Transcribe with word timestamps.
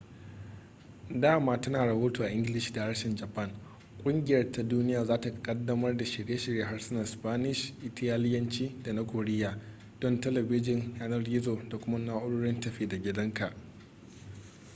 dama 1.09 1.61
tana 1.61 1.85
rahoto 1.85 2.23
a 2.23 2.29
ingilishi 2.29 2.73
da 2.73 2.83
harshen 2.83 3.15
japan 3.15 3.51
ƙungiyar 4.03 4.51
ta 4.51 4.63
duniya 4.63 5.05
za 5.05 5.21
ta 5.21 5.29
ƙaddamar 5.43 5.97
da 5.97 6.05
shirye-shiryen 6.05 6.65
harsunan 6.67 7.05
spanish 7.05 7.73
italiyanci 7.83 8.75
da 8.83 8.93
na 8.93 9.05
koriya 9.05 9.57
don 9.99 10.21
talabijin 10.21 10.95
yanar-gizo 10.99 11.59
da 11.69 11.77
kuma 11.77 11.97
na'urorin 11.99 12.59
tafi-da-gidanka 12.59 13.53